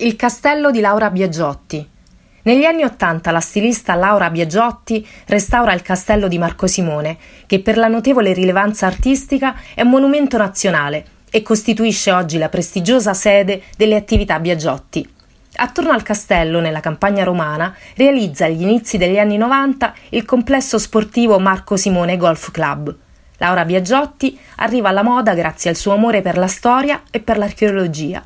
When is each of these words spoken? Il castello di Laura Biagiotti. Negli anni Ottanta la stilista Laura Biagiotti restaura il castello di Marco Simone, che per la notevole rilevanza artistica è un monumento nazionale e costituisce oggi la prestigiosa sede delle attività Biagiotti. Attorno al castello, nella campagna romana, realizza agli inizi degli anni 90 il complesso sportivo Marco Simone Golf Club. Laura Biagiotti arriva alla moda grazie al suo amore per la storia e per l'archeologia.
Il 0.00 0.14
castello 0.14 0.70
di 0.70 0.78
Laura 0.78 1.10
Biagiotti. 1.10 1.84
Negli 2.42 2.62
anni 2.62 2.84
Ottanta 2.84 3.32
la 3.32 3.40
stilista 3.40 3.96
Laura 3.96 4.30
Biagiotti 4.30 5.04
restaura 5.26 5.72
il 5.72 5.82
castello 5.82 6.28
di 6.28 6.38
Marco 6.38 6.68
Simone, 6.68 7.16
che 7.46 7.58
per 7.58 7.76
la 7.76 7.88
notevole 7.88 8.32
rilevanza 8.32 8.86
artistica 8.86 9.56
è 9.74 9.82
un 9.82 9.88
monumento 9.88 10.36
nazionale 10.36 11.04
e 11.30 11.42
costituisce 11.42 12.12
oggi 12.12 12.38
la 12.38 12.48
prestigiosa 12.48 13.12
sede 13.12 13.62
delle 13.76 13.96
attività 13.96 14.38
Biagiotti. 14.38 15.04
Attorno 15.56 15.90
al 15.90 16.04
castello, 16.04 16.60
nella 16.60 16.78
campagna 16.78 17.24
romana, 17.24 17.74
realizza 17.96 18.44
agli 18.44 18.62
inizi 18.62 18.98
degli 18.98 19.18
anni 19.18 19.36
90 19.36 19.94
il 20.10 20.24
complesso 20.24 20.78
sportivo 20.78 21.40
Marco 21.40 21.76
Simone 21.76 22.16
Golf 22.16 22.52
Club. 22.52 22.96
Laura 23.38 23.64
Biagiotti 23.64 24.38
arriva 24.58 24.90
alla 24.90 25.02
moda 25.02 25.34
grazie 25.34 25.70
al 25.70 25.76
suo 25.76 25.92
amore 25.92 26.22
per 26.22 26.38
la 26.38 26.46
storia 26.46 27.02
e 27.10 27.18
per 27.18 27.36
l'archeologia. 27.36 28.24